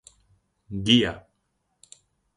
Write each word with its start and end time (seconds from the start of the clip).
Guía. 0.85 1.13